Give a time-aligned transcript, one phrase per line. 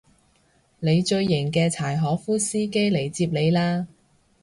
[0.79, 3.85] 你最型嘅柴可夫司機嚟接你喇